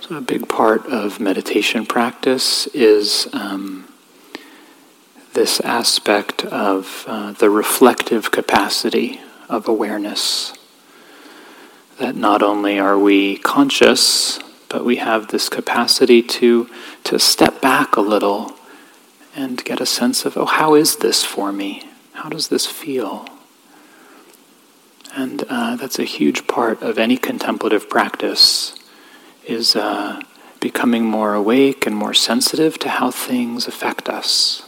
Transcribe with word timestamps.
So, 0.00 0.16
a 0.16 0.22
big 0.22 0.48
part 0.48 0.86
of 0.86 1.20
meditation 1.20 1.84
practice 1.84 2.66
is 2.68 3.28
um, 3.34 3.86
this 5.34 5.60
aspect 5.60 6.42
of 6.46 7.04
uh, 7.06 7.32
the 7.32 7.50
reflective 7.50 8.30
capacity 8.30 9.20
of 9.50 9.68
awareness. 9.68 10.54
That 11.98 12.16
not 12.16 12.42
only 12.42 12.78
are 12.78 12.98
we 12.98 13.36
conscious, 13.36 14.38
but 14.70 14.86
we 14.86 14.96
have 14.96 15.28
this 15.28 15.50
capacity 15.50 16.22
to, 16.22 16.70
to 17.04 17.18
step 17.18 17.60
back 17.60 17.94
a 17.94 18.00
little 18.00 18.52
and 19.36 19.62
get 19.62 19.82
a 19.82 19.86
sense 19.86 20.24
of, 20.24 20.34
oh, 20.38 20.46
how 20.46 20.74
is 20.74 20.96
this 20.96 21.24
for 21.24 21.52
me? 21.52 21.84
How 22.14 22.30
does 22.30 22.48
this 22.48 22.64
feel? 22.64 23.28
And 25.14 25.44
uh, 25.50 25.76
that's 25.76 25.98
a 25.98 26.04
huge 26.04 26.46
part 26.46 26.80
of 26.80 26.98
any 26.98 27.18
contemplative 27.18 27.90
practice 27.90 28.79
is 29.46 29.76
uh, 29.76 30.20
becoming 30.60 31.04
more 31.04 31.34
awake 31.34 31.86
and 31.86 31.96
more 31.96 32.14
sensitive 32.14 32.78
to 32.78 32.88
how 32.88 33.10
things 33.10 33.66
affect 33.66 34.08
us. 34.08 34.62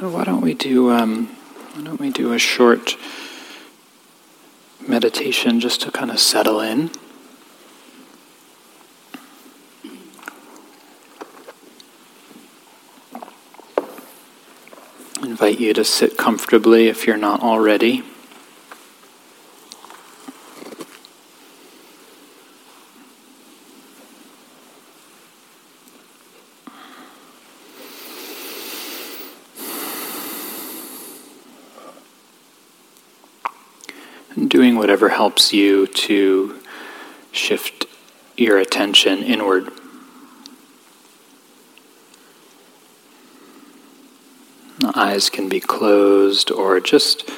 So 0.00 0.08
why 0.08 0.24
don't 0.24 0.40
we 0.40 0.54
do 0.54 0.90
um, 0.90 1.26
why 1.74 1.84
don't 1.84 2.00
we 2.00 2.10
do 2.10 2.32
a 2.32 2.38
short 2.38 2.96
meditation 4.88 5.60
just 5.60 5.80
to 5.82 5.92
kind 5.92 6.10
of 6.10 6.18
settle 6.18 6.60
in. 6.60 6.90
Invite 15.42 15.58
you 15.58 15.74
to 15.74 15.82
sit 15.84 16.16
comfortably 16.16 16.86
if 16.86 17.04
you're 17.04 17.16
not 17.16 17.42
already. 17.42 18.04
Doing 34.46 34.76
whatever 34.76 35.08
helps 35.08 35.52
you 35.52 35.88
to 35.88 36.62
shift 37.32 37.86
your 38.36 38.58
attention 38.58 39.24
inward. 39.24 39.72
The 44.78 44.81
eyes 44.94 45.30
can 45.30 45.48
be 45.48 45.60
closed 45.60 46.50
or 46.50 46.80
just 46.80 47.28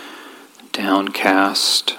downcast, 0.73 1.97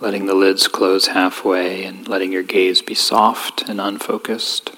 letting 0.00 0.26
the 0.26 0.34
lids 0.34 0.68
close 0.68 1.08
halfway 1.08 1.84
and 1.84 2.08
letting 2.08 2.32
your 2.32 2.42
gaze 2.42 2.80
be 2.82 2.94
soft 2.94 3.68
and 3.68 3.80
unfocused. 3.80 4.72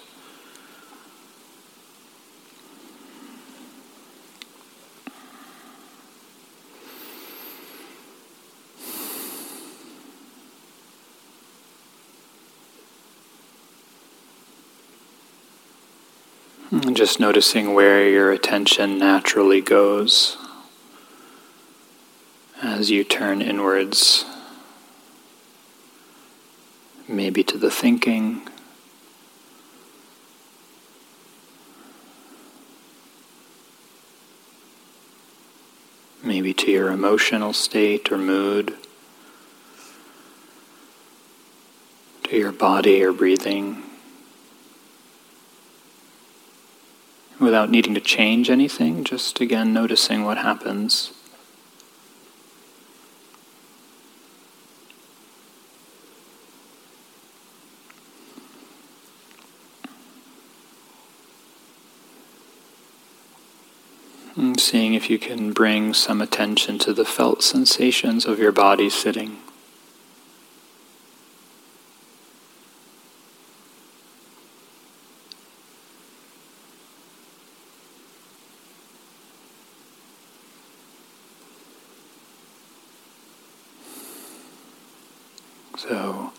And 16.72 16.91
just 17.02 17.18
noticing 17.18 17.74
where 17.74 18.08
your 18.08 18.30
attention 18.30 18.96
naturally 18.96 19.60
goes 19.60 20.36
as 22.62 22.92
you 22.92 23.02
turn 23.02 23.42
inwards, 23.42 24.24
maybe 27.08 27.42
to 27.42 27.58
the 27.58 27.72
thinking. 27.72 28.40
Maybe 36.22 36.54
to 36.54 36.70
your 36.70 36.92
emotional 36.92 37.52
state 37.52 38.12
or 38.12 38.18
mood, 38.18 38.76
to 42.22 42.36
your 42.36 42.52
body 42.52 43.02
or 43.02 43.12
breathing. 43.12 43.91
Without 47.42 47.70
needing 47.70 47.94
to 47.94 48.00
change 48.00 48.48
anything, 48.48 49.04
just 49.04 49.40
again 49.40 49.72
noticing 49.72 50.24
what 50.24 50.38
happens. 50.38 51.12
And 64.34 64.58
seeing 64.58 64.94
if 64.94 65.10
you 65.10 65.18
can 65.18 65.52
bring 65.52 65.92
some 65.92 66.22
attention 66.22 66.78
to 66.78 66.94
the 66.94 67.04
felt 67.04 67.42
sensations 67.42 68.24
of 68.24 68.38
your 68.38 68.52
body 68.52 68.88
sitting. 68.88 69.36
So, 85.76 86.32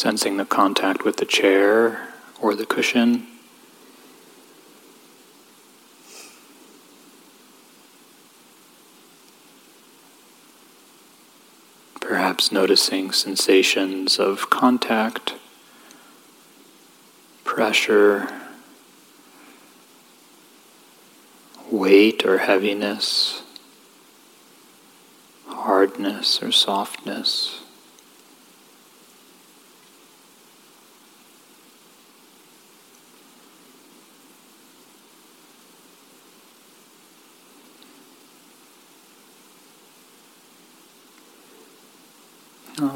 sensing 0.00 0.38
the 0.38 0.46
contact 0.46 1.04
with 1.04 1.18
the 1.18 1.26
chair 1.26 2.08
or 2.40 2.54
the 2.54 2.64
cushion. 2.64 3.26
Perhaps 12.00 12.50
noticing 12.50 13.12
sensations 13.12 14.18
of 14.18 14.48
contact, 14.48 15.34
pressure, 17.44 18.26
weight 21.70 22.24
or 22.24 22.38
heaviness, 22.38 23.42
hardness 25.46 26.42
or 26.42 26.50
softness. 26.50 27.60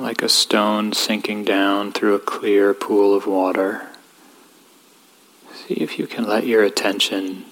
like 0.05 0.14
a 0.25 0.29
stone 0.29 0.91
sinking 0.91 1.45
down 1.45 1.93
through 1.93 2.15
a 2.15 2.19
clear 2.19 2.73
pool 2.73 3.15
of 3.15 3.27
water. 3.27 3.87
See 5.53 5.75
if 5.75 5.99
you 5.99 6.07
can 6.07 6.27
let 6.27 6.47
your 6.47 6.63
attention 6.63 7.45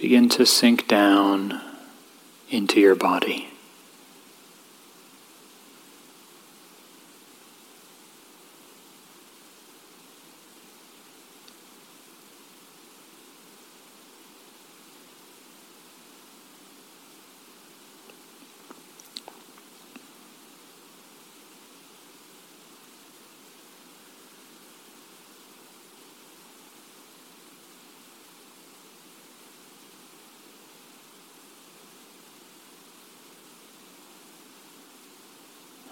begin 0.00 0.28
to 0.28 0.46
sink 0.46 0.86
down 0.86 1.60
into 2.48 2.78
your 2.78 2.94
body. 2.94 3.48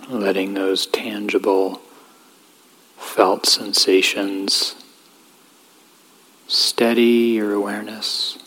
Letting 0.08 0.54
those 0.54 0.86
tangible 0.86 1.80
felt 2.96 3.46
sensations 3.46 4.74
steady 6.46 7.34
your 7.34 7.52
awareness. 7.52 8.38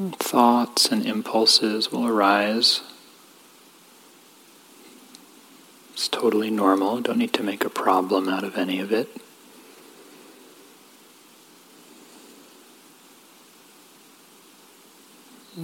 Thoughts 0.00 0.90
and 0.90 1.04
impulses 1.04 1.92
will 1.92 2.06
arise. 2.06 2.80
It's 5.92 6.08
totally 6.08 6.50
normal. 6.50 7.00
Don't 7.00 7.18
need 7.18 7.34
to 7.34 7.42
make 7.42 7.64
a 7.64 7.70
problem 7.70 8.28
out 8.28 8.42
of 8.42 8.56
any 8.56 8.80
of 8.80 8.92
it. 8.92 9.08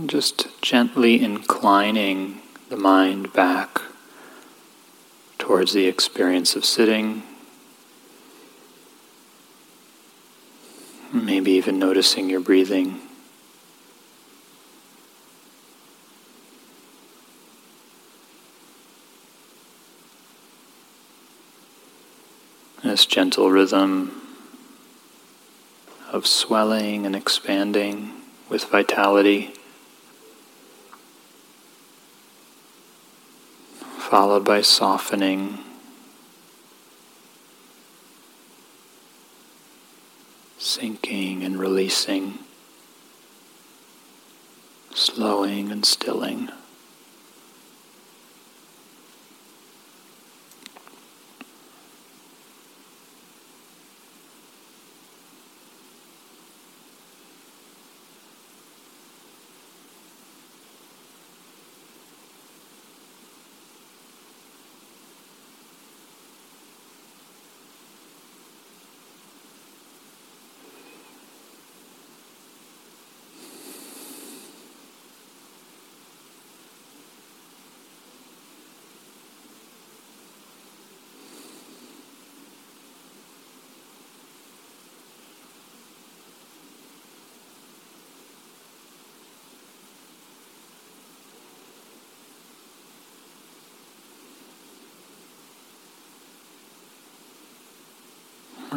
just 0.07 0.49
gently 0.61 1.23
inclining 1.23 2.41
the 2.69 2.77
mind 2.77 3.33
back 3.33 3.81
towards 5.39 5.73
the 5.73 5.87
experience 5.87 6.57
of 6.57 6.65
sitting. 6.65 7.23
Maybe 11.13 11.53
even 11.53 11.79
noticing 11.79 12.29
your 12.29 12.41
breathing. 12.41 13.01
This 22.97 23.05
gentle 23.05 23.51
rhythm 23.51 24.23
of 26.11 26.27
swelling 26.27 27.05
and 27.05 27.15
expanding 27.15 28.13
with 28.49 28.65
vitality. 28.65 29.53
followed 33.99 34.47
by 34.47 34.63
softening, 34.63 35.59
sinking 40.57 41.45
and 41.45 41.59
releasing, 41.59 42.39
slowing 44.95 45.71
and 45.71 45.85
stilling. 45.85 46.51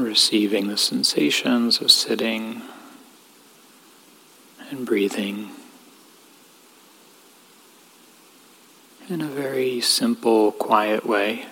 Receiving 0.10 0.70
the 0.70 0.76
sensations 0.76 1.82
of 1.82 1.92
sitting 1.92 2.64
and 4.72 4.84
breathing 4.84 5.52
in 9.08 9.22
a 9.22 9.28
very 9.28 9.80
simple, 9.80 10.52
quiet 10.52 11.06
way. 11.06 11.46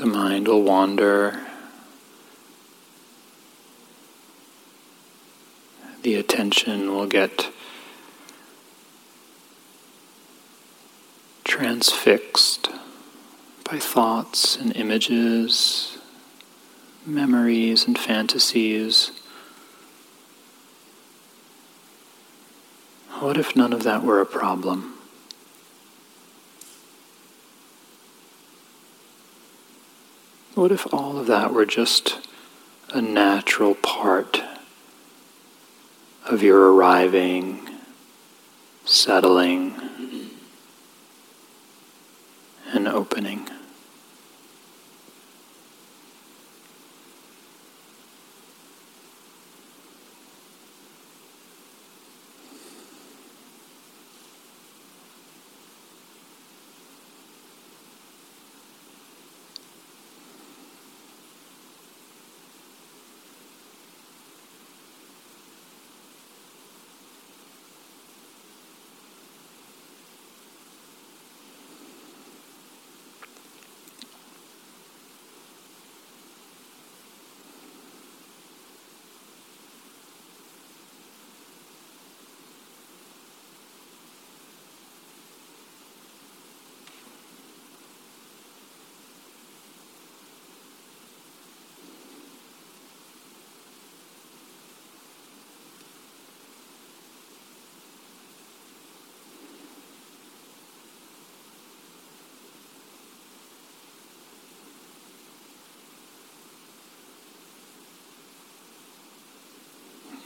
The 0.00 0.06
mind 0.06 0.48
will 0.48 0.62
wander. 0.62 1.42
The 6.00 6.14
attention 6.14 6.94
will 6.94 7.06
get 7.06 7.50
transfixed 11.44 12.70
by 13.70 13.78
thoughts 13.78 14.56
and 14.56 14.74
images, 14.74 15.98
memories 17.04 17.86
and 17.86 17.98
fantasies. 17.98 19.10
What 23.18 23.36
if 23.36 23.54
none 23.54 23.74
of 23.74 23.82
that 23.82 24.02
were 24.02 24.22
a 24.22 24.26
problem? 24.26 24.99
What 30.60 30.72
if 30.72 30.92
all 30.92 31.18
of 31.18 31.26
that 31.28 31.54
were 31.54 31.64
just 31.64 32.18
a 32.90 33.00
natural 33.00 33.74
part 33.76 34.42
of 36.26 36.42
your 36.42 36.74
arriving, 36.74 37.66
settling, 38.84 39.74
and 42.74 42.86
opening? 42.86 43.48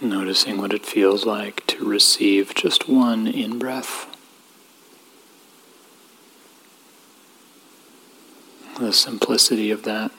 Noticing 0.00 0.58
what 0.58 0.72
it 0.74 0.84
feels 0.84 1.24
like 1.24 1.66
to 1.68 1.84
receive 1.84 2.54
just 2.54 2.88
one 2.88 3.26
in 3.26 3.58
breath. 3.58 4.14
The 8.78 8.92
simplicity 8.92 9.70
of 9.70 9.84
that. 9.84 10.10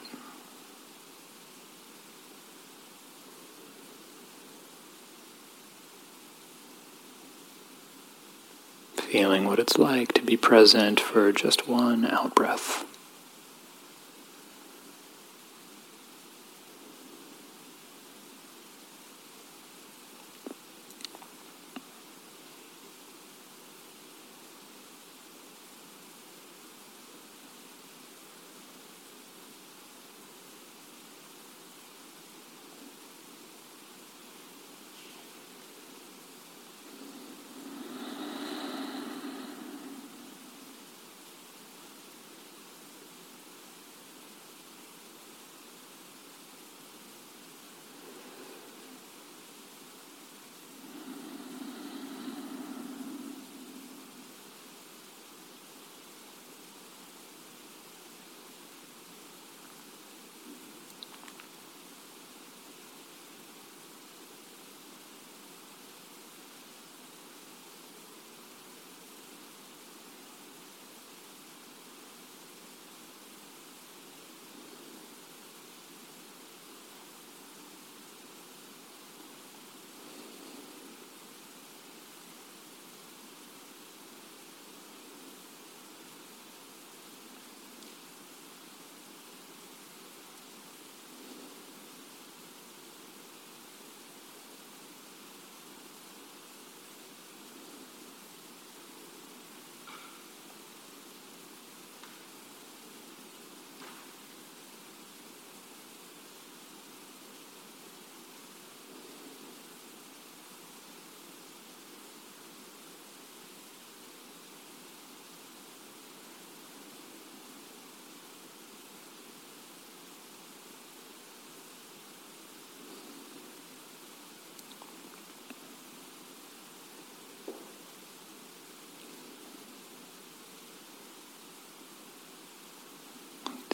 Feeling 8.95 9.45
what 9.45 9.59
it's 9.59 9.77
like 9.77 10.13
to 10.13 10.21
be 10.21 10.35
present 10.35 10.99
for 10.99 11.31
just 11.31 11.67
one 11.67 12.05
out 12.05 12.33
breath. 12.33 12.85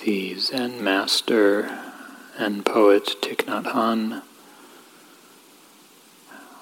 The 0.03 0.33
Zen 0.35 0.83
master 0.83 1.79
and 2.35 2.65
poet 2.65 3.05
Thich 3.21 3.45
Nhat 3.45 3.65
Hanh 3.65 4.23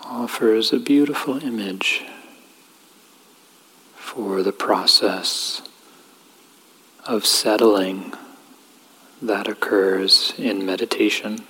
offers 0.04 0.74
a 0.74 0.80
beautiful 0.80 1.42
image 1.42 2.04
for 3.96 4.44
the 4.44 4.52
process 4.52 5.62
of 7.06 7.26
settling 7.26 8.14
that 9.22 9.48
occurs 9.48 10.34
in 10.38 10.66
meditation. 10.66 11.46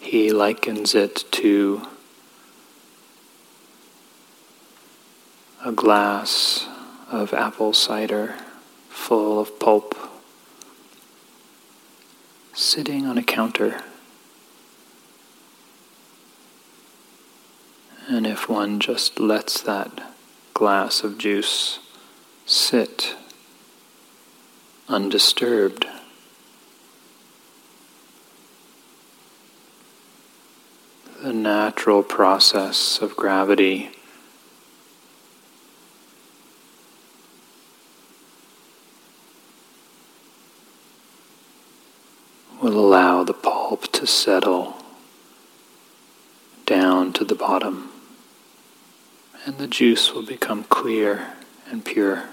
He 0.00 0.30
likens 0.30 0.94
it 0.94 1.24
to 1.32 1.88
a 5.72 5.74
glass 5.74 6.68
of 7.10 7.32
apple 7.32 7.72
cider 7.72 8.34
full 8.90 9.40
of 9.40 9.58
pulp 9.58 9.96
sitting 12.52 13.06
on 13.06 13.16
a 13.16 13.22
counter. 13.22 13.80
And 18.06 18.26
if 18.26 18.50
one 18.50 18.80
just 18.80 19.18
lets 19.18 19.62
that 19.62 20.12
glass 20.52 21.02
of 21.02 21.16
juice 21.16 21.78
sit 22.44 23.14
undisturbed, 24.90 25.86
the 31.22 31.32
natural 31.32 32.02
process 32.02 32.98
of 33.00 33.16
gravity 33.16 33.92
will 42.62 42.78
allow 42.78 43.24
the 43.24 43.34
pulp 43.34 43.90
to 43.90 44.01
settle 44.12 44.76
down 46.66 47.12
to 47.14 47.24
the 47.24 47.34
bottom, 47.34 47.90
and 49.44 49.58
the 49.58 49.66
juice 49.66 50.12
will 50.12 50.24
become 50.24 50.64
clear 50.64 51.34
and 51.70 51.84
pure. 51.84 52.24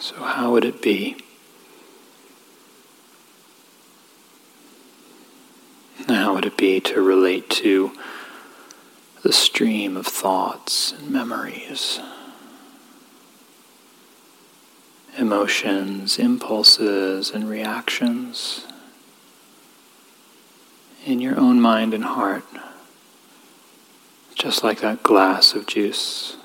So, 0.00 0.16
how 0.16 0.50
would 0.52 0.64
it 0.64 0.80
be? 0.82 1.16
How 6.08 6.34
would 6.34 6.46
it 6.46 6.56
be 6.56 6.80
to 6.80 7.00
relate 7.00 7.48
to 7.50 7.92
the 9.22 9.32
stream 9.32 9.96
of 9.96 10.06
thoughts 10.06 10.92
and 10.92 11.10
memories, 11.10 12.00
emotions, 15.18 16.18
impulses, 16.18 17.30
and 17.30 17.48
reactions 17.48 18.66
in 21.04 21.20
your 21.20 21.38
own 21.38 21.60
mind 21.60 21.92
and 21.92 22.04
heart, 22.04 22.44
just 24.34 24.64
like 24.64 24.80
that 24.80 25.02
glass 25.02 25.54
of 25.54 25.66
juice. 25.66 26.36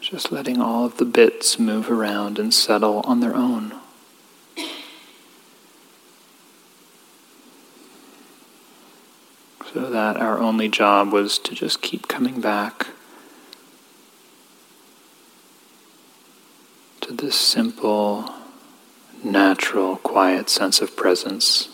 Just 0.00 0.32
letting 0.32 0.60
all 0.60 0.86
of 0.86 0.96
the 0.96 1.04
bits 1.04 1.58
move 1.58 1.90
around 1.90 2.38
and 2.38 2.52
settle 2.52 3.00
on 3.00 3.20
their 3.20 3.34
own. 3.34 3.79
So 9.72 9.90
that 9.90 10.16
our 10.16 10.38
only 10.38 10.68
job 10.68 11.12
was 11.12 11.38
to 11.38 11.54
just 11.54 11.82
keep 11.82 12.08
coming 12.08 12.40
back 12.40 12.88
to 17.00 17.12
this 17.12 17.36
simple, 17.36 18.32
natural, 19.22 19.96
quiet 19.96 20.48
sense 20.48 20.80
of 20.80 20.96
presence. 20.96 21.68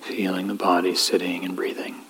Feeling 0.00 0.48
the 0.48 0.54
body 0.54 0.94
sitting 0.94 1.44
and 1.44 1.54
breathing. 1.54 2.02